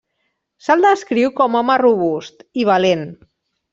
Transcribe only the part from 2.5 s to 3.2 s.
i valent.